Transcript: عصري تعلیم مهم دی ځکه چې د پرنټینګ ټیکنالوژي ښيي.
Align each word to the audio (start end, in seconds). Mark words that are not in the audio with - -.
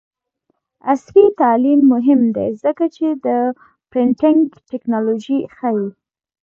عصري 0.91 1.25
تعلیم 1.41 1.79
مهم 1.93 2.21
دی 2.35 2.47
ځکه 2.63 2.85
چې 2.95 3.07
د 3.25 3.27
پرنټینګ 3.91 4.41
ټیکنالوژي 4.69 5.39
ښيي. 5.55 5.87